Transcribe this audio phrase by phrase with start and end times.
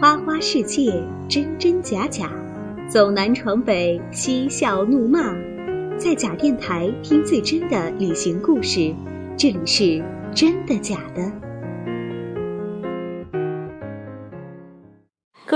[0.00, 2.30] 花花世界，真真假假，
[2.88, 5.34] 走南闯北，嬉笑怒骂，
[5.98, 8.94] 在假电台听最真的旅行故事。
[9.36, 10.00] 这里是
[10.32, 11.47] 真的假的。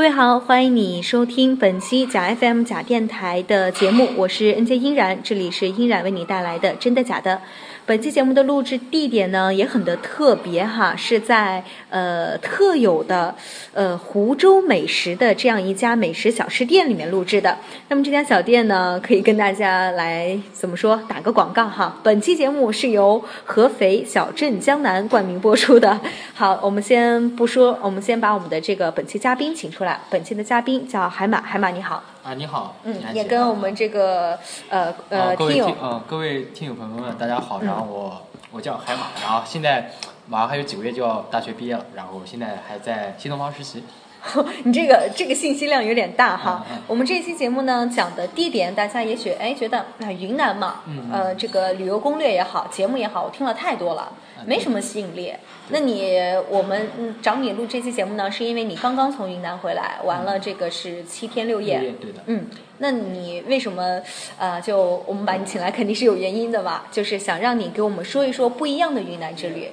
[0.02, 7.40] 各位好，欢迎你收听本期假 FM 假电台的节目，我是 NJ 欣然，这里是欣然为你带来的真的假的。
[7.84, 13.32] 本期节目的录制地点呢也很的特别哈，是在呃特有的
[13.74, 17.56] 呃湖州美食的这样一家美食小吃店里面录制的。
[17.88, 21.96] 那么这家小店呢，可以跟大家来怎么说打个广告哈。
[22.02, 26.00] 本期节目是由合肥小镇江南冠名播出的。
[26.34, 29.91] 好，我们先不说，我们先把我们的这个本期嘉宾请出来。
[30.10, 32.02] 本期的嘉宾叫海马，海马你好。
[32.22, 34.38] 啊，你好，嗯，也跟我们这个
[34.68, 37.60] 呃呃听友，嗯，各位听友朋友们，大家好。
[37.62, 39.90] 然后我我叫海马，然后现在
[40.28, 43.82] 马上还有几个月就要大学毕业了，然后现在还在新东方实习。
[44.64, 46.64] 你这个这个信息量有点大哈。
[46.86, 54.12] 我们这期节目呢讲的地点，大家也许哎觉得啊云南嘛，呃这个旅游攻略也好，节目也好，我听了太多了，
[54.46, 55.32] 没什么吸引力。
[55.68, 56.88] 那你我们
[57.20, 62.20] 找你录这期节目呢，是因为你刚刚从云南回来，完了这个是七天六夜，对的。
[62.26, 62.46] 嗯，
[62.78, 64.00] 那你为什么
[64.38, 69.68] 呃就我们把你请来，肯定是有原因的吧，就是想让你给我们说一说不一样的云南之旅。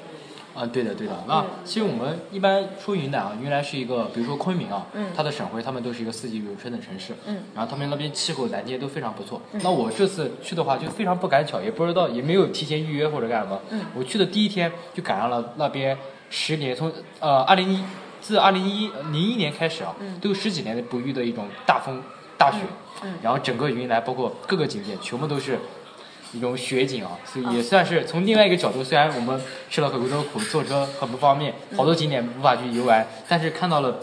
[0.59, 1.13] 啊，对的，对的。
[1.25, 4.85] 那其实我们一般说云南啊，云南是一个，比如说昆明啊，
[5.15, 7.13] 它的省会，他们都是一个四季如春的城市。
[7.25, 7.43] 嗯。
[7.55, 9.41] 然后他们那边气候、蓝天都非常不错。
[9.63, 13.57] 那我这次去的话，就非常不赶巧，也不知道，也没有提前预约或者干什么。
[13.69, 13.79] 嗯。
[13.95, 15.97] 我去的第一天就赶上了那边
[16.29, 17.81] 十年，从呃二零一
[18.19, 22.03] 自二零一零一年开始啊，都有十几年不遇的一种大风
[22.37, 22.57] 大雪。
[23.03, 23.13] 嗯。
[23.21, 25.57] 然后整个云南包括各个景点全部都是。
[26.31, 33.99] 一种雪景啊，所以也算是从另外一个角度，虽然我们吃了很多苦，坐车很不方便，好多景点无法去游玩，但是看到了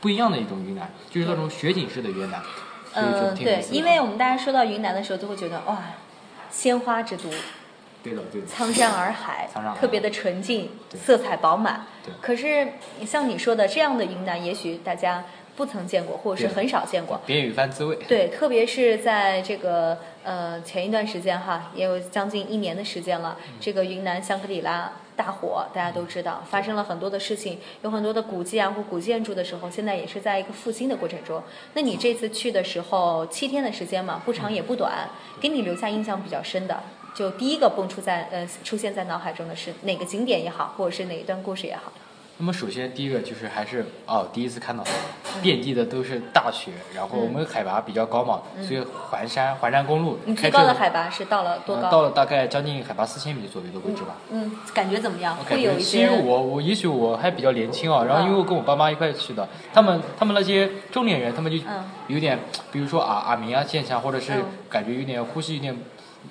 [0.00, 2.40] 不一样的一种云南，就是那种雪景式的云南。
[2.94, 5.78] 嗯，对，因为我们大家说到云南的时候，都会觉得哇，
[6.50, 7.28] 鲜花之都，
[8.02, 9.48] 对的对的，苍山洱海，
[9.80, 11.86] 特别的纯净，色彩饱满。
[12.04, 12.12] 对。
[12.20, 12.74] 可是
[13.04, 15.24] 像你说的这样的云南，也许大家。
[15.56, 17.96] 不曾见过，或者是很少见过，别有一番滋味。
[18.08, 23.36] 对，特别是在这个呃前一段时间哈，也有将近一年的时间了。
[23.60, 31.40] 这个云南香格里拉大火，大家都知道，发生了很多的事情，有很多的古迹啊或古建筑的时候，现在也是在一个复兴的过程中。
[31.74, 35.08] 那你这次去的时候，七天的时间嘛，不长也不短，
[35.40, 36.82] 给你留下印象比较深的，
[37.14, 41.92] 就第一个蹦出在呃出现在脑海中的是哪个景点也好，或者是哪一段故事也好。
[42.36, 44.82] 那么首先第一个就是还是哦，第一次看到，
[45.40, 51.88] 遍地的都是大雪，然后我们海拔比较高嘛，所以环山环山公路，你最高的海拔是到了多高？
[51.88, 54.16] 到了大概将近海拔四千米左右的位置吧。
[54.30, 55.36] 嗯，感觉怎么样？
[55.36, 55.98] 会有一些。
[55.98, 61.64] 其实我我也许我还比较年轻啊，然后因为我跟我爸妈一块去的，他们他们那些中年人，他们就
[62.08, 62.36] 有点，
[62.72, 64.32] 比如说啊耳鸣啊现象，或者是
[64.68, 65.76] 感觉有点呼吸有点。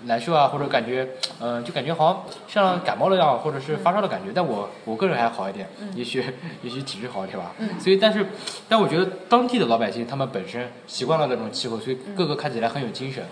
[0.06, 1.08] 难受啊，或者感觉，
[1.40, 4.32] 嗯，就感觉好像像感冒了样，或者是发烧的感觉。
[4.34, 6.24] 但我我个人还好一点，也许
[6.62, 7.52] 也许体质好一点吧。
[7.80, 8.26] 所以，但是，
[8.68, 13.24] 但我觉得当地的老百姓他们本身习惯了那种气候，所以个个看起来很有精神。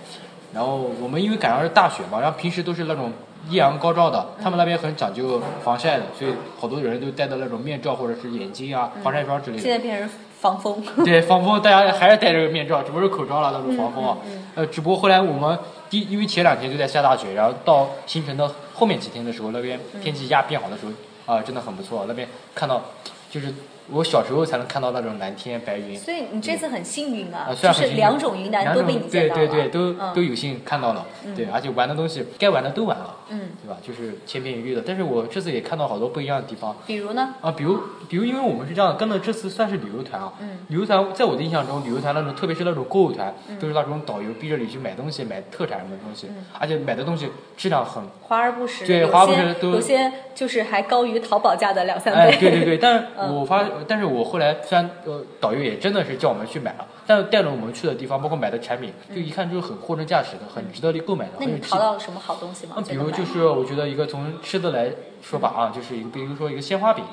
[0.53, 3.11] 然后我们因为赶上是大雪嘛，然后平时都是那种
[3.49, 9.63] 艳阳高照的，他们那边很讲究防晒的，所以好多人都戴的那种面罩或者是眼镜啊、防晒霜之类的。
[9.63, 10.09] 现在变成。
[10.41, 14.17] 防风，对防风，大家还是戴着个面罩，只不过是口罩了，那种防风啊。
[14.55, 15.55] 呃，只不过后来我们
[15.91, 22.06] 第，因为前两天就在下大雪，然后到行程的后面几天的时候，那边天气一下变好的时候，啊，真的很不错。
[22.07, 22.81] 那边看到，
[23.29, 23.53] 就是。
[23.90, 33.77] 我小时候才能看到那种蓝天白云，所以你这次很幸运啊，就是两种云南都被你见到了，对对对，都都有幸看到了，对，而且玩的东西该玩的都玩了，嗯，对吧？
[33.81, 34.83] 就是千篇一律的。
[34.85, 37.33] 但是我这次也看到好多不一样的地方，比如呢？
[37.41, 46.27] 啊，比如比如，因为我们是这样跟了，这次算是旅游团啊，嗯，旅游团在我的印象中，旅游团那种，特别是那种购物团，都是那种导游逼着你去买东西，买特产什么东西，
[46.59, 52.19] 而且买的东西质量很华而不实，对，华而不实，都有些就是还高于淘宝价的两三倍。
[52.19, 54.51] 哎，对对对，但是 我发，但是我后来。
[54.63, 61.31] 虽然呃导游也真的是叫我们去买了，但是带着我们去的地方，包括买的产品，就一看就是很货真价实的，很值得你购买的。
[61.39, 62.75] 那你淘到了什么好东西吗？
[62.87, 64.91] 比如就是我觉得一个从吃的来
[65.22, 67.03] 说吧啊，就是一个比如说一个鲜花饼，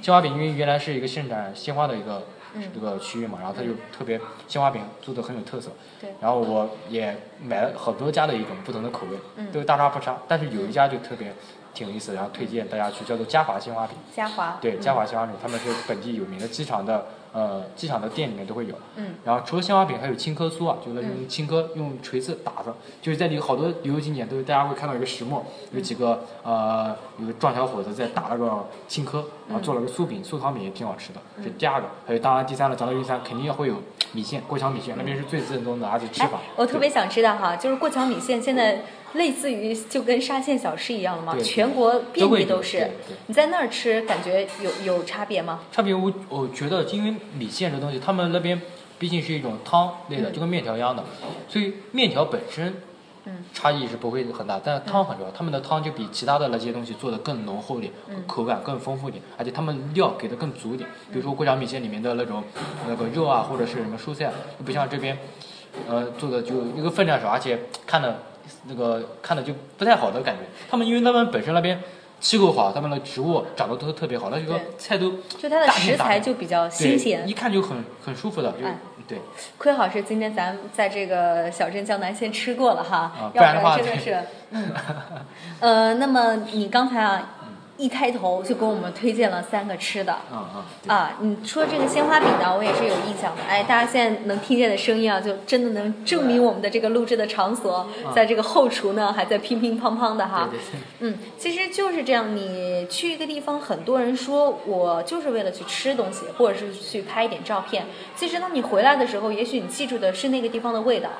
[0.00, 2.22] 鲜花饼因为原来是一个盛产鲜花的一个
[2.74, 5.70] 这个区域嘛，然后它就特别鲜花饼做的很有特色。
[6.00, 6.10] 对。
[6.20, 11.32] 然后我也买了好多家的一种不同的口味，都大差不差，但是有一家就特别。
[11.74, 13.94] 挺有意思，然后推荐大家去，叫做嘉华鲜花饼。
[14.10, 14.56] 嘉华。
[14.62, 18.74] 对，嘉华鲜花饼，他们是本地有名的，机场的呃机场的店里面都会有。
[18.96, 19.14] 嗯。
[19.24, 31.20] 然后除了鲜花饼，还有青稞酥啊，就是用青稞用锤子打的，就是在里好多旅游景点都是大家会看到一个石磨，有几个呃有个壮小伙子在打那个青稞，然后做了个酥饼，酥糖饼也挺好吃的。
[31.42, 33.82] 这第二个，还有当然第三个，讲到第三肯定要会有
[34.12, 36.40] 米线，过桥米线那边是最正宗的，而且吃法。
[36.56, 38.82] 我特别想知道哈，就是过桥米线现在。
[39.14, 41.34] 类似于就跟沙县小吃一样了吗？
[41.42, 42.90] 全国遍地都是。
[43.28, 45.60] 你在那儿吃，感觉有有差别吗？
[45.72, 48.60] 差别我我觉得，因为米线这东西，他们那边
[48.98, 51.02] 毕竟是一种汤类的，就跟面条一样的，
[51.48, 52.74] 所以面条本身
[53.52, 55.32] 差异是不会很大，但是汤很重要。
[55.32, 57.92] 他们的汤就比其他的那些东西做的更浓厚点，
[58.26, 60.88] 口感更丰富点，而且他们料给的更足一点。
[61.12, 62.42] 比如说过桥米线里面的那种
[62.88, 64.32] 那个肉啊，或者是什么蔬菜，
[64.64, 65.18] 不像这边
[65.88, 68.22] 呃做的就一个分量少，而且看的。
[68.68, 71.80] 那个看的就不太好的感觉，他们因为他们本身那边
[72.20, 78.58] 气候好，他们的植物长得都特别好，那个菜都就它的食材就比较新鲜，一看就很很舒服的，就
[79.06, 79.18] 对。
[79.58, 84.18] 亏好是今天咱在这个小镇江南先吃过了哈，要不然真的是，
[84.50, 84.70] 嗯，
[85.60, 87.32] 呃，那么你刚才啊。
[87.78, 90.16] 一开头就给我们推荐了三个吃的，
[90.86, 93.42] 啊，你说这个鲜花饼呢，我也是有印象的。
[93.46, 100.48] 哎，大家现在能听见的声音啊，就真的能证明我们的这个录制的场所，在这个后厨呢还在乒乒乓乓的哈。
[101.00, 107.84] 嗯，其实就是这样，你去一个地方，很多人说我就是为了去吃东西，或者是去拍一点照片。
[108.16, 111.10] 其实当你回来的时候，也许你记住的是那个地方的味道，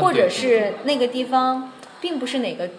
[0.00, 2.70] 或者是那个地方并不是哪个。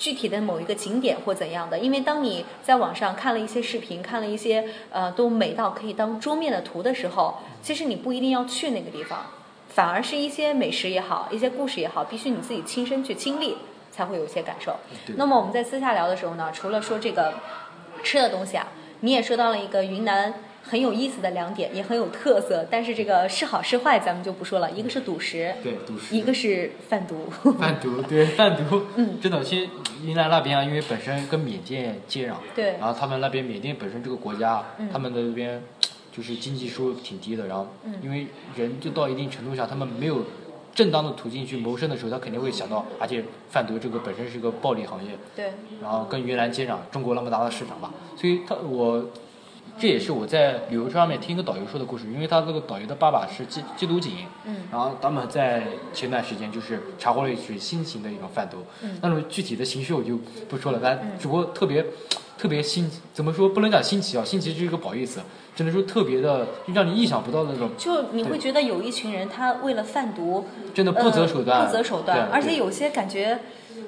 [0.00, 9.26] 具体的某一个景点或怎样的，因为当你在网上看了一些视频，看了一些呃都美到可以当桌面的图的时候，其实你不一定要去那个地方，
[9.68, 13.58] 反而是一些美食也好，一些故事也好，必须你自己亲身去经历
[13.92, 14.74] 才会有一些感受。
[15.16, 17.34] 那么我们在私下聊的时候呢，除了说这个
[18.02, 18.68] 吃的东西啊，
[19.00, 20.32] 你也说到了一个云南。
[20.62, 24.70] 很有意思的两点，也很有特色，但是这个是好是坏，咱们就不说了。
[24.70, 27.28] 一个是赌石，对赌石；一个是贩毒，
[27.58, 28.82] 贩毒 对贩毒。
[28.96, 29.68] 嗯，真的，其实
[30.04, 34.62] 云南那边啊，因为本身跟缅甸接壤，对，然后他们那边缅甸本身这个国家，
[34.92, 35.62] 他们的那边
[36.12, 37.66] 就是经济收入挺低的，然后
[38.02, 40.24] 因为人就到一定程度上，他们没有
[40.74, 45.52] 正当的途径去谋生的时候，他肯定会想到，而且贩毒这个本身是个暴利行业，对，
[45.82, 49.04] 然后跟云南接壤，中国那么大的市场吧，所以他我。
[49.80, 54.12] 这也是我在旅游车上面听一个导游说的故事，因为他这个导游的爸爸是缉缉毒警，
[54.44, 60.18] 嗯，然后他们在前段时间就是查获了一起新型的一种贩毒，嗯，那种具体的形式我就
[60.50, 61.82] 不说了，但只不过特别
[62.36, 65.20] 特别新，怎么说不能讲新奇啊，新奇就是一个褒义词，
[65.60, 73.40] 只能说特别的就让你意想不到的那种，就你会觉得有一群人他为了贩毒真的不择手段，不择手段，而且有些感觉。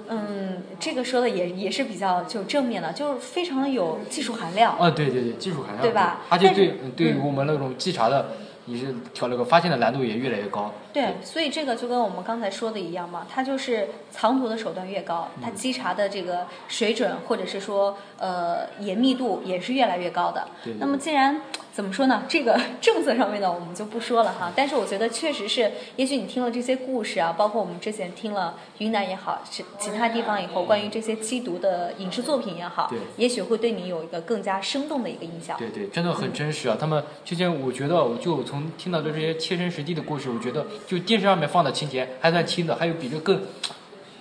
[0.08, 4.76] 嗯，这个说的也也是比较就正面的，就是非常有技术含量。
[4.76, 6.20] 啊，对对对，技术含量，对吧？
[6.28, 8.26] 而且对对于我们那种稽查的。
[8.66, 10.72] 你是调了个发现的难度也越来越高。
[10.92, 20.46] 对，所以这个就跟我们刚才说的一样嘛，它就是藏毒的手段越高，它稽查的这个水准或者是说呃严密度也是越来越高的。
[20.62, 20.74] 对。
[20.78, 21.40] 那么既然
[21.72, 22.24] 怎么说呢？
[22.28, 24.52] 这个政策上面呢我们就不说了哈。
[24.54, 35.56] 但是我觉得确实是，也许你听了这些故事啊，包括我们之前听了云南也好，是其他地方以后关于这些缉毒的影视作品也好，对，也许会对你有一个更加生动的一个印象。
[35.58, 36.76] 对对，真的很真实啊！
[36.78, 38.42] 他们之前我觉得我就。
[38.52, 43.40] 从听到的这些切身实地的故事，我觉得就电视上面放的情节还算轻的，还有比这更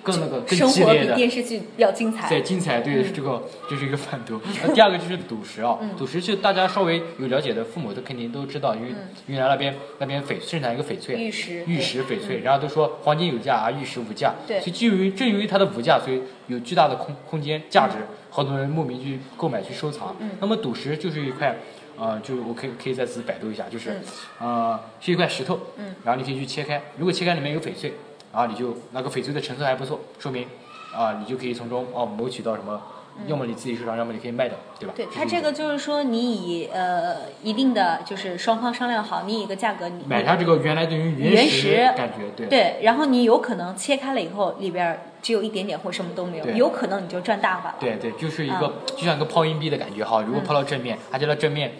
[0.02, 1.16] 更那个更激烈的。
[1.16, 2.30] 比电视剧要精彩。
[2.30, 4.40] 对，精彩，对，这个这是一个反毒。
[4.64, 8.96] 那第二个就是赌石啊，赌石就大家稍微有了解的父母都肯定都知道，因为
[9.28, 14.34] 云南那边那边翡生产一个翡翠，玉石，玉石翡翠，然后都说黄金有价啊，玉石无价。
[14.48, 14.62] 对。
[14.62, 17.98] 所以基于正因为它的无价，所以有巨大的空空间价值，
[18.30, 20.16] 好多人慕名去购买去收藏。
[20.22, 20.30] 嗯。
[20.40, 21.54] 那么赌石就是一块。
[21.98, 24.02] 啊，就我可以可以在此百度一下，就是，
[24.40, 27.94] 呃，是一块石头，嗯，然后你可以去切开，如果切开里面有翡翠，
[28.34, 30.48] 然后你就那个翡翠的成色还不错，说明，
[30.96, 32.82] 啊，你就可以从中哦谋取到什么。
[33.28, 34.94] 要么你自己收藏，要么你可以卖掉，对吧？
[34.96, 42.48] 对，它这个就是说，你以呃一定的就是双方商量好，你以一个价格，你买它这个原来等于原石感觉，对。
[42.48, 47.76] 对，然后你有可能切开了以后，里边只有一点点或什么都没有，有可能你就赚大发了。
[47.80, 51.74] 对对，就是一个就像一个抛硬币的感觉哈，如果抛到正面，而且它正面，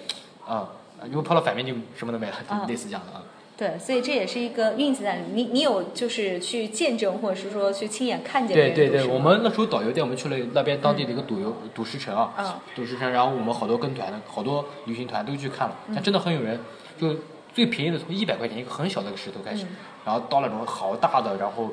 [0.48, 0.70] 啊，
[1.06, 2.36] 如果抛到反面就什么都没了，
[2.68, 3.24] 类似这样的啊。
[3.62, 5.38] 对，所以这也是一个运气在里面。
[5.38, 8.58] 你你有就是去见证，或者是说去亲眼看见。
[8.58, 16.60] 对对对，我们那时候导游带我们去了那边当地的一个赌游赌石城啊，赌石城，然后我们好多跟团的好多旅行团都去看了，但真的很有人，
[17.00, 17.16] 就
[17.54, 19.68] 最便宜的从一百块钱一个很小的一个石头开始，
[20.04, 21.70] 然后到那种好大的，然后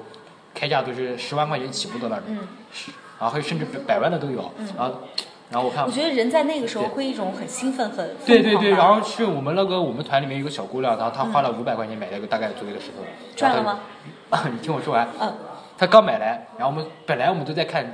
[0.53, 2.27] 开价都是十万块钱起步的那种，
[3.19, 5.01] 然后还有甚至百万的都有，然后。
[5.51, 8.71] 然后我看，我觉得人在那个时候会一种很兴奋、很对对对。
[8.71, 13.03] 然后是我们那个我们团里面有个小姑娘，然后她花了五百块钱买了个大概左右的石头。
[13.35, 13.79] 赚了吗？
[14.53, 15.09] 你听我说完。
[15.19, 15.33] 嗯。
[15.79, 17.87] 她刚买来，然后我们本来我们都在看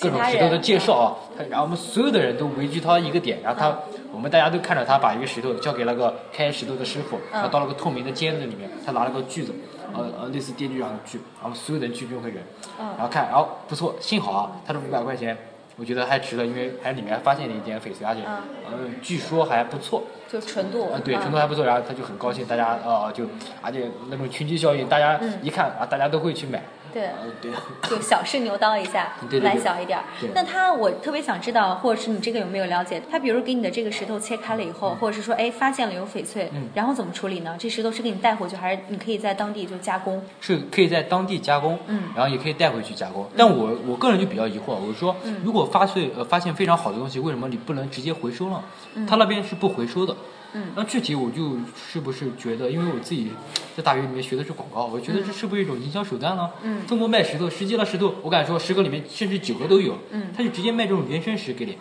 [0.00, 1.06] 各种石头的介绍啊，
[1.50, 3.78] 然后我们所有的人都围聚她一个点，然后她
[4.10, 9.54] 我们大家都看着她把一个石头交给那个开石头的师傅，他到了个透明的尖子里面，她拿了个锯子，
[9.94, 12.42] 呃呃类似电锯一样的锯，然后所有人聚中会人，
[12.78, 15.36] 然后看，然后不错，幸好啊，他的五百块钱。
[15.78, 18.22] 我觉得还值得，因为还里面发现了一点翡翠，而且，
[18.70, 23.24] 嗯，据说还不错，就纯度，嗯，对，纯度还不错，然后他就很高兴，大家啊就，
[23.62, 26.60] 而且那种群居效应，大家一看啊，大家都会去买。
[26.92, 27.50] 对，对，
[27.88, 29.98] 就小试牛刀一下， 来小一点。
[30.34, 33.02] 那他，我特别想知道，或者是你这个有没有了解？
[33.10, 37.56] 他比如给你的这个石头切开了以后，或者是说，哎，发现了有翡翠，然后怎么处理呢？
[37.58, 40.22] 这石头是给你带回去，还是你可以在当地就加工？
[40.40, 43.28] 是可以在当地加工，嗯，然后也可以带回去加工。
[43.36, 45.14] 但我我个人就比较疑惑，我说，
[45.44, 48.62] 如果发碎呃发现非常好的东西，为什么你不能直接回收呢？
[49.06, 50.14] 他那边是不回收的。
[50.54, 53.30] 嗯，那具体我就是不是觉得，因为我自己
[53.76, 56.50] 在大学里面学的是广告，我觉得这是不是一种营销手段呢？
[56.62, 59.98] 嗯，中国卖石头，实际的石头，我敢说十个里面甚至九个都有。
[60.10, 61.76] 嗯，他就直接卖这种原生石给你，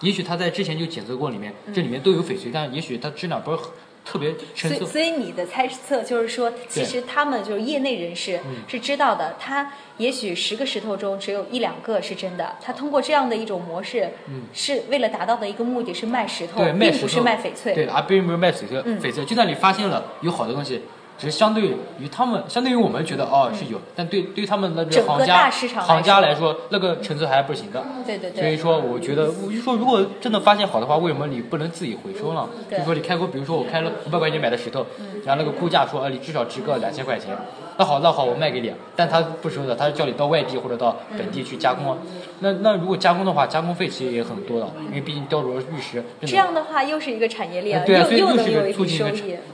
[0.00, 3.66] 也许他在之前就检测过里面，这里面都有翡翠，但也许它质量不是很。
[4.04, 9.36] 特别所以，所以你的猜测就是说，其实他们就是业内人士是知道的。
[9.38, 12.56] 他也许十个石头中只有一两个是真的。
[12.60, 14.10] 他通过这样的一种模式，
[14.52, 17.74] 是为了达到的一个目的是卖石头，并不是卖翡翠。
[17.74, 18.78] 对，而并不是卖翡翠。
[18.78, 20.82] 翡翠就算你发现了有好的东西。
[21.18, 21.62] 只是相对
[21.98, 27.84] 于他们，相对于我们觉得哦是有，但对对他们那个行家行家来说，那个成色还是不行的。
[28.04, 28.40] 对对对。
[28.42, 32.48] 所以说，我觉得，我就说，如果真的发现好的话，为什么你不能自己回收呢？
[32.70, 34.84] 就说你开过，比如说我开了五百块钱买的石头，
[35.24, 37.36] 然后那个估价说，啊，你至少值个两千块钱。
[37.76, 41.96] 那好，那好，我卖给你，但他不收的，他是叫你到外地或者到本地去加工。
[42.40, 46.02] 那那如果加工的话，加工费其实也很多的，因为毕竟雕琢玉石。
[46.20, 49.10] 这样的话，又是一个产业链，对啊，所以又是一个促进一个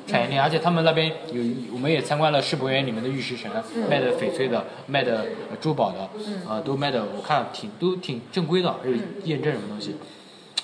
[0.07, 0.43] 产业链。
[0.43, 3.51] 而且他们那边有，我们也参观了世博园里面的玉石城，
[3.89, 5.27] 卖的翡翠的，卖的
[5.61, 6.09] 珠宝的，
[6.49, 8.95] 啊，都卖的我看挺都挺正规的，还有
[9.25, 9.95] 验证什么东西。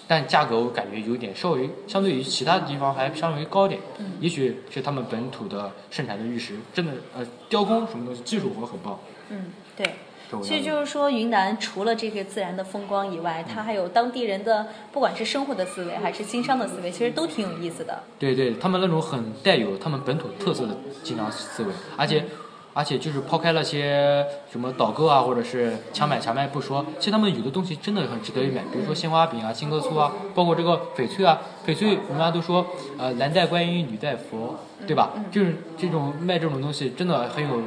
[0.06, 3.80] 但价格我感觉有点稍微相对于其他的地方还稍微高点，
[4.20, 8.98] 也许是他们本土的盛产的玉石真的呃雕工什么东西技术活很棒。
[9.30, 9.86] 嗯，对。
[10.42, 18.02] 其实就是说，云南除了这些自然的风光以外，它还有当地人的不管是生活的思维还是经商的思维，其实都挺有意思的。
[18.18, 22.24] 对对，他们那种很带有他们本土特色的经商思维，而且。
[22.74, 32.66] 而且就是抛开那些什么导购啊，或者是强买强卖不说，其实他们有的东西真的很值得一买，比如说鲜花饼啊、青稞醋啊，包括这个翡翠啊，翡翠人家都说，
[32.98, 35.12] 呃，男戴观音，女戴佛，对吧？
[35.30, 37.62] 就是这种卖这种东西真的很有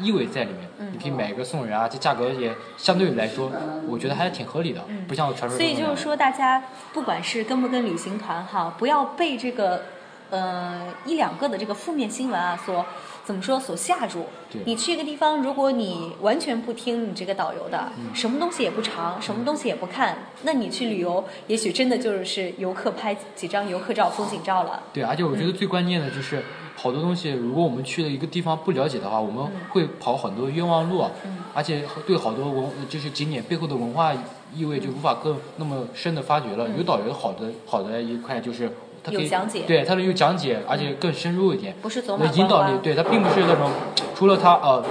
[0.00, 3.52] 意味在里面，你可以买一个送人啊，这价格也相对来说，
[3.86, 9.82] 我觉得还是挺合理的，不像传说中所以就是说，大家不管是跟不跟旅行团哈，不要被这个，
[10.30, 12.84] 呃，一两个的这个负面新闻啊所。
[13.22, 13.60] 怎么说？
[13.60, 14.24] 所吓住。
[14.64, 24.82] 你去一个地方，如果你完全不听你这个导游的，什么东西也不尝，什么东西也不看，那你去旅游，也许真的就是游客拍几张游客照、风景照了。
[24.92, 26.42] 对，而且我觉得最关键的就是，
[26.74, 31.04] 好多东西，如果我们去了一个地方不了解的话，我们会跑很多冤枉路。
[31.24, 31.44] 嗯。
[31.54, 34.12] 而且对好多文，就是景点背后的文化
[34.52, 36.68] 意味就无法更那么深的发掘了。
[36.70, 38.72] 有导游好的好的一块就是。
[39.10, 41.74] 有讲解，对，他的有讲解，而且更深入一点。
[41.80, 43.70] 不是走马引导力，对他并不是那种，
[44.14, 44.84] 除了他呃，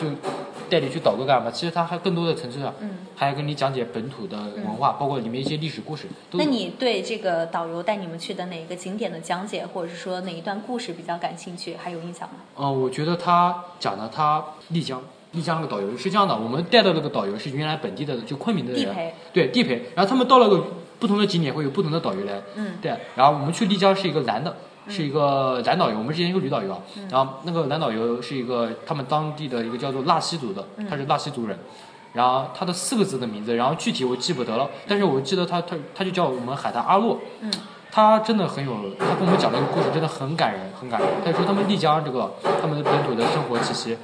[0.00, 0.08] 就
[0.70, 1.50] 带你去导个干嘛？
[1.50, 6.06] 其实他还更多的层次上，嗯，还要跟你讲解本土的文化，包括里面一些历史故事。
[6.32, 12.36] 那你对这个导游带你们去的哪一个景点的讲解，或者是说哪一段故事比较感兴趣，还有印象吗？
[12.56, 15.02] 嗯，我觉得他讲的他丽江，
[15.32, 20.64] 丽江那个导游是这样的，我们带的那个导游是原来本地的，就昆明的人，对地陪，然后他们到了个。
[21.00, 22.94] 不同的景点会有不同的导游来，嗯，对。
[23.16, 24.54] 然后我们去丽江是一个男的，
[24.86, 25.98] 是一个男导游。
[25.98, 26.78] 我们之前一个女导游啊，
[27.10, 31.58] 然后那个男导游是一个他们当地的一个叫做纳西族的，他是纳西族人。
[32.12, 37.20] 然后他的四个字的名字，然后具体我记不得了，但是我记得他他他就叫我们喊他阿洛。
[37.40, 37.52] 嗯，
[37.92, 41.08] 他真的很有，他跟我们讲了一个故事真的很感人，很感人。
[41.24, 43.96] 他说他们丽江这个他们的本土的生活气息，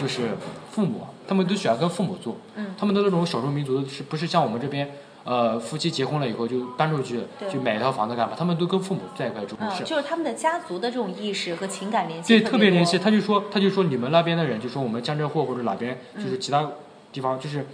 [0.00, 0.30] 就是
[0.72, 2.36] 父母，他们都喜欢跟父母住。
[2.56, 4.90] 嗯，他们的那种少数民族是不是像我们这边？
[5.22, 7.20] 呃，夫妻结婚了以后就搬出去，
[7.52, 8.34] 就买一套房子干嘛？
[8.38, 12.28] 他们都跟父母在一块住，是就是他们的家族的这种意识和情感联系。
[12.28, 12.98] 对，特别联系。
[12.98, 16.66] 他就说，他就说你们那边的人，就说我们江浙沪或者哪边，就是其他
[17.12, 17.66] 地方，就是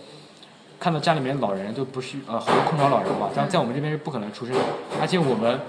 [0.81, 4.61] 看到家里面老人都不是呃，好多空巢老人嘛，但在我们这边是不可能出生的。
[5.01, 5.61] 而且我们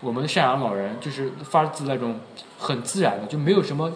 [0.00, 2.20] 我们的赡养老人就是发自那种
[2.58, 3.92] 很自然的，就没有什么，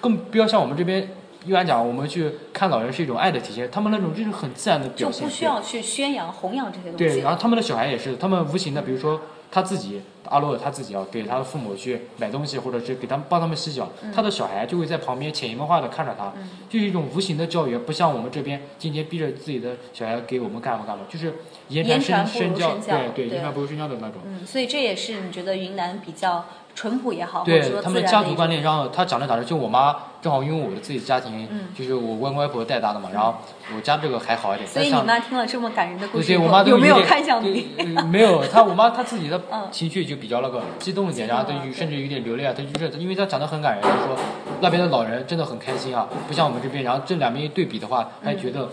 [0.00, 1.08] 更不要像我们这边。
[1.44, 6.96] 一般讲，我们去看老人是一种爱的体现，他们那种就是很自然的表现，就不需要去宣扬弘扬这些东西。
[6.98, 9.20] 对，然后他们的小孩也是，他们无形的，比如说
[9.50, 16.32] 他自己阿洛他自己啊给他的父母去买东西，或者是给他们帮他们洗脚，他的小孩就会在旁边潜移默化的看着他，
[16.68, 21.34] 就是一种无形的教育，不像我们这边今天逼着自己的小孩给我们干嘛干嘛，就是
[21.68, 24.20] 言传身教，对对，言传不如身教的那种。
[24.24, 26.44] 嗯，所以这也是你觉得云南比较。
[26.74, 33.34] 淳朴也好，对他们家族观念，然后他长着长着，就我妈正好因为我的自己家庭，就是我外公外婆带大的嘛，然后
[33.74, 34.66] 我家这个还好一点。
[34.68, 37.68] 所以你妈听了这么感人的故事，对我妈有没有看向你？
[38.10, 44.16] 没有，她我妈她自己的情绪就比较那个激动一点，然后她甚至有点流泪啊，她就是因为她讲的很感人，就说
[44.60, 48.68] 那边的老人真的很开心啊，不像我们这边，然后这两边一对比的话，还觉得。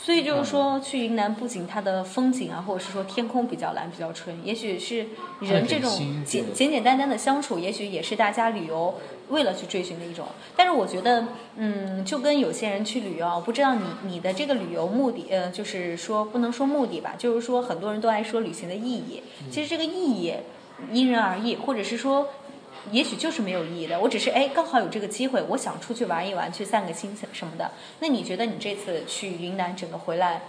[0.00, 5.06] 所以就是说，去云南不仅它的风景啊，或者是说天空比较蓝、比较纯，也许是
[5.40, 5.90] 人这种
[6.24, 8.94] 简简简单单的相处，也许也是大家旅游
[9.28, 10.26] 为了去追寻的一种。
[10.56, 11.26] 但是我觉得，
[11.56, 19.22] 嗯，就跟有些人去旅游，我不知道你你的这个旅游目的，呃，就是说不能说目的吧，就是说很多人都爱说旅行的意义。
[19.50, 20.32] 其实这个意义
[20.92, 22.28] 因人而异，或者是说。
[22.90, 27.70] 也许就是没有意义的，我只是哎，刚好有这个机会，我想出去玩一玩，去散个心什么的。
[28.00, 30.42] 那你觉得你这次去云南整个回来，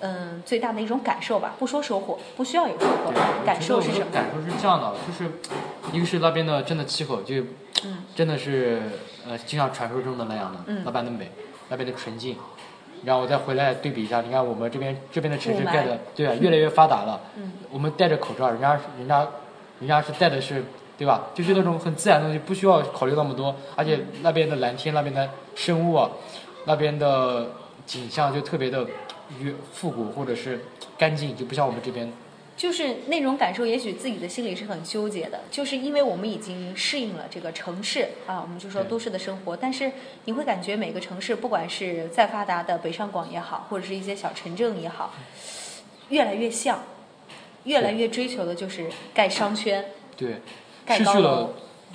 [0.00, 1.54] 嗯，最大的一种感受吧？
[1.58, 3.12] 不说收获，不需要有收获，
[3.44, 4.06] 感受是什么？
[4.12, 5.30] 感受是这样的，就是
[5.92, 7.42] 一个是那边的真的气候，就
[8.14, 8.80] 真的是
[9.26, 11.30] 呃，就像传说中的那样的，那边的美，
[11.68, 12.36] 那边的纯净。
[13.04, 17.20] 然后我再回来对比一下，你看我们这边这边的城市盖的，对啊，越来越发达了。
[17.36, 17.52] 嗯。
[17.70, 19.26] 我们戴着口罩，人家人家
[19.80, 20.62] 人家是戴的是。
[21.00, 21.30] 对吧？
[21.32, 23.56] 就是那种很自然的东西，不需要考虑那么多。
[23.74, 26.10] 而且那边的蓝天，那边的生物啊，
[26.66, 27.52] 那边的
[27.86, 28.86] 景象就特别的
[29.40, 30.60] 越复古或者是
[30.98, 32.12] 干净，就不像我们这边。
[32.54, 39.56] 就是那种感受，也许自己的心里是很纠结的，就是因为我们已经适应了这个城市啊，我们就说都市的生活。
[39.56, 39.90] 但是
[40.26, 45.14] 你会感觉每个城市，不管是再发达的北上广也好，或者是一些小城镇也好，
[46.10, 46.82] 越来越像，
[47.64, 49.86] 越来越追求的就是盖商圈。
[50.14, 50.42] 对。
[50.90, 51.50] 失去了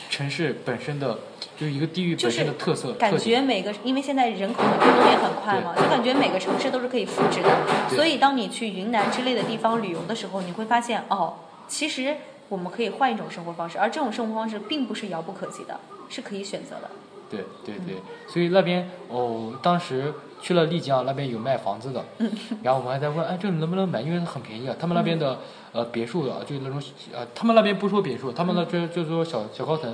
[0.09, 1.19] 城市本身的，
[1.57, 2.91] 就是一个地域本身的特色。
[2.93, 7.49] 感觉每个，因为现在人口的流动也很快嘛，就感觉每个城市都是可以复制的。
[7.89, 11.35] 所以，当你去云南之类的地方旅游的时候，你会发现，哦，
[11.67, 12.17] 其实
[12.49, 16.91] 我们可以换一种生活方式，而这种生活方式并不是遥不可及的，是可以选择的。
[17.29, 17.95] 对对对，
[18.27, 22.03] 所以那边哦，当时去了丽江，那边有卖房子的，
[22.63, 24.01] 然后我们还在问，哎，这能不能买？
[24.01, 24.75] 因为很便宜啊。
[24.79, 25.37] 他们那边的。
[25.75, 26.81] 呃，别墅的，就那种
[27.13, 29.93] 呃，他们那边不说别墅，他们那就就说小小高层，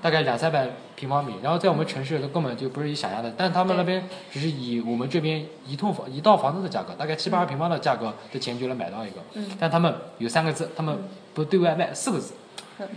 [0.00, 1.34] 大概两三百平方米。
[1.42, 9.16] 然后在我们城市，它根本就不是你想象的，但他们那边只是以我们这边一栋房一套房子的价格，大概七八十平方的价格的钱就能买到一个。
[9.60, 10.96] 但他们有三个字，他们
[11.34, 12.32] 不对外卖，四个字，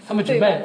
[0.07, 0.61] 他们只卖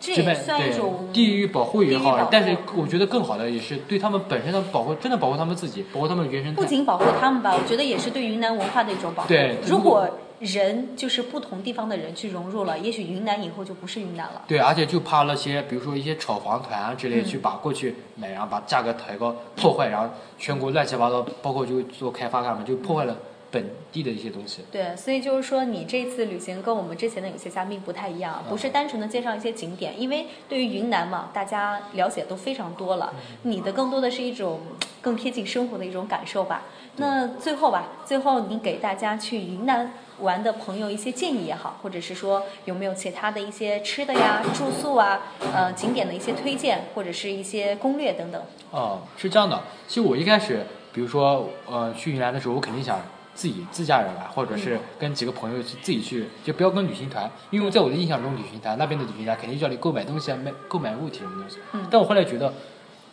[0.00, 0.72] 只卖对
[1.12, 6.62] 地域保护也好，但是我觉得更好的也是对他们本身的保护，真的保护他们自己，保护他们原生态。
[6.62, 9.28] 不仅保护他们吧，我觉得也是对云南文化的一种保护。
[9.28, 10.08] 对，如果。
[10.38, 14.42] 人就是不同地方的人去融入了，也许云南以后就不是云南了。
[14.46, 20.06] 对，而且就怕那些，比如说一些炒房团啊之类，去把过去买，然后把价格抬高，破坏，然后
[20.36, 23.16] 全国乱七八糟，包括就做开发干嘛，就破坏了
[23.50, 24.62] 本地的一些东西。
[24.70, 34.60] 对，所以就是说，你这次旅行跟我们之前的有些嘉宾不太一样，不是单纯的介绍一些景点，因为对于云南嘛，大家了解都非常多了，你的更多的是一种
[35.00, 36.64] 更贴近生活的一种感受吧。
[36.96, 39.92] 那最后吧，最后你给大家去云南。
[40.20, 45.20] 玩的朋友一些建议也好，或者是说有没有其他的一些吃的呀、住宿啊、
[45.52, 48.42] 呃景点的一些推荐，或者是一些攻略等等。
[48.70, 49.62] 哦，是这样的。
[49.86, 52.98] 其实我一开始，比如说呃去云南的时候，我肯定想
[53.36, 61.58] 自己自驾游来，或者是跟几个朋友去自己去，就不要跟旅行团，因为在我的印象中，旅行团那边的旅行团肯定叫你购买东西啊、买购买物体什么东西。
[61.72, 61.86] 嗯。
[61.88, 62.52] 但我后来觉得，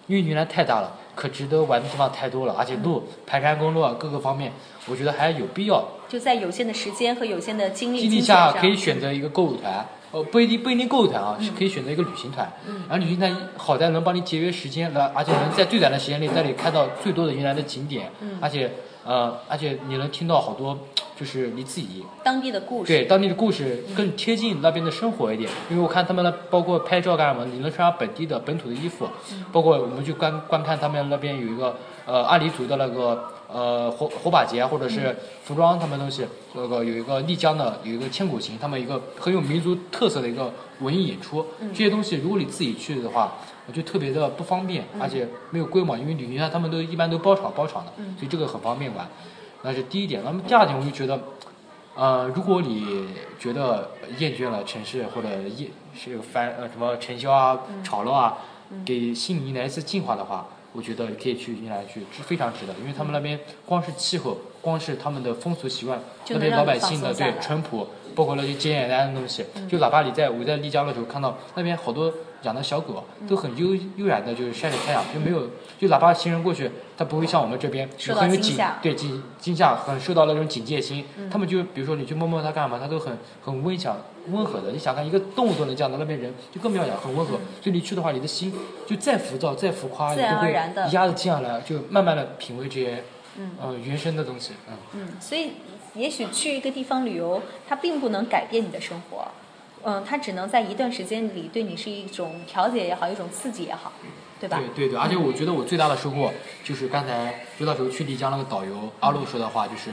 [0.08, 0.98] 因为云南太大了。
[1.16, 4.52] 可值得玩的地方太多了，而且路盘山公路啊，各个方面，
[4.88, 5.88] 我觉得还有必要。
[6.10, 12.52] 就在有限的时间和有限的精力精力下，可以选择一个购物团，哦，不一定不一定购物团啊，是可以选择一个旅行团。
[12.68, 12.82] 嗯。
[12.90, 18.10] 然后旅行团好在能帮你节约时间，来而且能在最短的时间内带你看到最多的云南的景点。
[18.22, 18.40] 嗯。
[18.42, 18.72] 而且，
[19.06, 20.78] 呃，而且你能听到好多。
[21.16, 25.48] 就是你自己当地的故事，对当地的故事更贴近那边的生活一点。
[25.70, 29.08] 因为我看他们那包括拍照干什么，你能穿上本地的本土的衣服，
[29.52, 41.46] 包括我们去观观看他们那边有一个呃阿里族的那个呃火火把节或者是服装他们东西，那个有一个丽江的有一个千古情，他们一个很有民族特色的一个文艺演出。
[41.72, 49.08] 这些东西如果你自己去的话，我就特别的不方便，而且没有规模，因为旅行社他们都一般都包场包场的，所以这个很方便玩。
[49.64, 51.18] 那是第一点，那么第二点，我就觉得，
[51.96, 53.08] 呃，如果你
[53.40, 58.38] 觉得厌倦了城市或者厌是烦呃什么尘嚣啊、吵闹啊，
[58.86, 65.98] 给心灵来一次净化的话，我觉得可以去云南去，是非常值得，因为他们那边光是气候，光是他们的风俗习惯，
[66.28, 83.98] 那边老百姓的对淳朴，包括那些简简单单的东西，就哪怕你在我在丽江的时候看到那边好多养的小狗，都很悠悠然的，就是晒着太阳，就没有，就哪怕行人过去，它不会像我们这边很有警对警惊吓，很受到那种警戒心，他们就比如说你去摸摸它干嘛，它都很很温享。
[84.32, 87.34] 温和的，你想看一个动物都能这样的，那边人就更不要讲，很温和。
[87.62, 88.54] 所以你去的话，你的心
[88.88, 90.52] 就再浮躁、再浮夸，你都会
[90.88, 93.04] 一下子静下来，就慢慢的品味这些，
[93.38, 93.52] 嗯，
[93.84, 94.74] 原生的东西，嗯。
[94.94, 95.52] 嗯，所以
[95.96, 99.28] 也许去一个地方旅游，它并不能改变你的生活，
[99.84, 103.92] 嗯，它只能在一段时间里对你是一种调节也好，一种刺激也好，
[104.40, 104.58] 对吧？
[104.58, 106.32] 对对对，而且我觉得我最大的收获
[106.64, 109.92] 就是刚才就到时候去丽江那个导游阿路说的话，就是。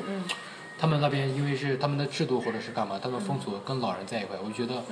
[0.82, 4.82] 他们那边因为是他们的制度或者是干嘛，他们风俗跟老人在一块，我觉得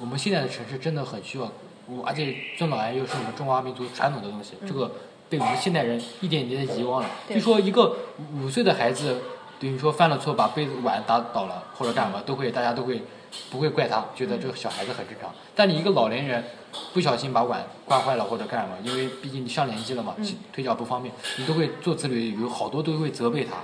[0.00, 1.52] 我们现在的城市真的很需要，
[1.86, 4.90] 我而且尊老爱幼是我们中华民族传统的东西，这个
[5.28, 7.10] 被我们现代人一点一点的遗忘了。
[7.28, 7.94] 就说一个
[8.40, 9.18] 五岁的孩子，
[9.60, 13.02] 等于说犯了错把杯子碗打倒了或者干嘛，都会大家都会
[13.50, 15.30] 不会怪他，觉得这个小孩子很正常。
[15.54, 16.44] 但你一个老年人。
[16.92, 20.14] 不小心把碗刮坏了或者干什么，因为毕竟你上年纪了嘛，
[20.52, 23.56] 腿脚不方便，你都会做子女有好多都会责备他，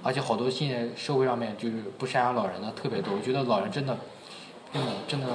[0.00, 3.12] 而且好多现在社会上面就是不赡养老人的特别多。
[3.12, 3.98] 我觉得老人真的，
[4.72, 5.26] 真的真的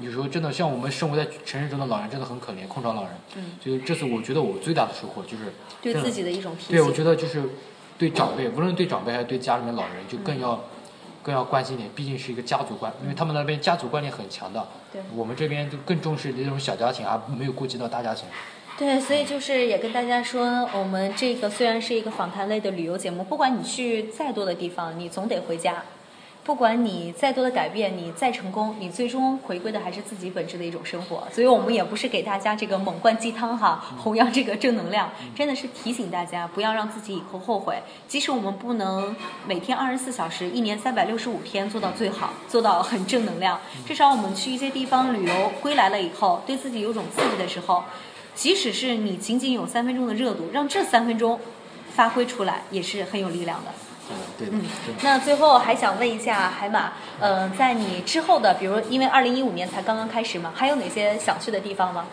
[0.00, 3.12] 有时候真的像我们生活在城市中的老人真的很可怜，空巢老人。
[3.36, 6.54] 嗯，所以这次我觉得我最大的收获就是对自己的一种。
[6.68, 7.48] 对，我觉得就是
[7.96, 10.60] 对长辈，无论对长辈还是对家里面老人，就更要。
[11.22, 14.66] 更要关心点，毕竟是一个家族观，因为他们那边家族观念很强的。
[14.92, 15.00] 对。
[15.14, 18.24] 我们这边就更重视这种小家庭，而没有顾及到大家庭。
[18.78, 25.84] 对，所以就是也跟大家说，我们这个虽然是一个访谈类的旅游节目，不管你去再多的地方，你总得回家。
[26.44, 31.22] 不管你再多的改变，你再成功，你最终回归的还是自己本质的一种生活。
[31.32, 37.76] 所以我们也不是给大家这个猛灌鸡汤哈，弘扬这个正能量，真的是提醒大家不要让自己以后后悔。
[38.08, 39.14] 即使我们不能
[39.46, 47.84] 每天二十四小时、一年三百六十五天做到最好，做到很正能量，至少我们去一些地方旅游归来了以后，对自己有种刺激的时候，
[48.34, 51.38] 即使是你仅仅有三分钟的热度，让这三分钟
[51.94, 53.70] 发挥出来，也是很有力量的。
[54.38, 54.62] 对嗯，
[55.02, 62.06] 那最后还想问一下海马，呃，在你之后的，比如因为二零一五年才刚刚开始嘛，还有哪些想去的地方吗？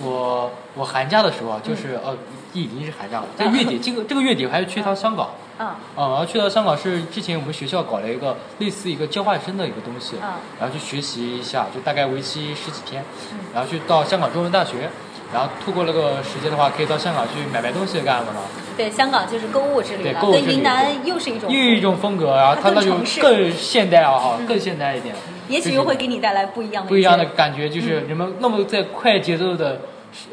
[0.00, 2.16] 我我寒假的时候啊，就是呃，
[2.52, 5.30] 已经是寒假了，在月底，这个这个月底我还要去一趟香港。
[5.58, 5.76] 啊。
[5.96, 13.04] 嗯，然后去到香港是之前我们学校搞了一个类似一个交换生的一个东西，嗯然后去学习一下，就大概为期十几天，
[13.52, 14.90] 然后去到香港中文大学。
[15.30, 18.40] 然后度过那个时间的话，可以到香港去买买东西干什么呢？
[18.78, 20.20] 对，香港就是购物之旅了。
[20.22, 25.12] 跟，云南又是一种又一种风格啊，它那就更现代啊，哈，更现代一点。
[25.48, 29.80] 也许又会给你带来不一样的不一样的感觉，就是人们那么在快节奏的。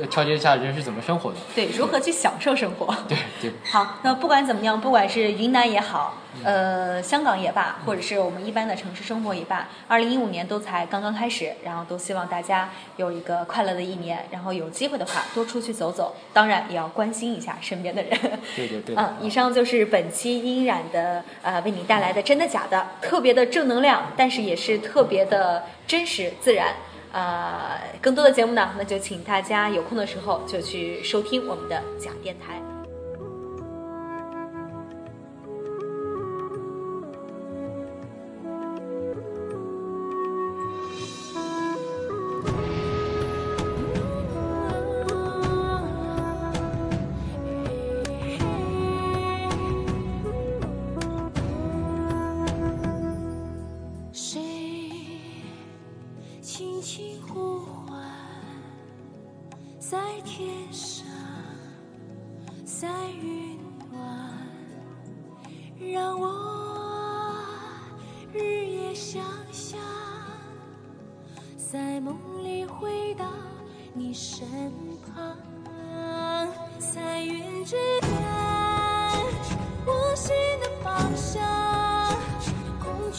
[0.10, 1.38] 调节一下人是怎么生活的？
[1.54, 2.94] 对，如何去享受生活？
[3.08, 3.52] 对对。
[3.72, 18.12] 好，那不管怎么样，不管是云南也好，呃，香港也罢，或者是我们一般的城市生活也罢，二零一五年都才刚刚开始，然后都希望大家有一个快乐的一年，然后有机会的话多出去走走，当然也要关心一下身边的人。
[18.56, 18.96] 对对对。
[18.96, 26.74] 嗯，以上就是本期音染的呃为你带来的真的假的，特别的正能量，但是也是特别的真实自然。
[27.16, 32.75] 呃，更多的节目呢，那就请大家有空的时候就去收听我们的假电台。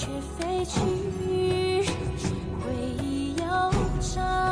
[0.06, 0.78] 却飞去，
[2.62, 3.44] 回忆悠
[4.00, 4.45] 长。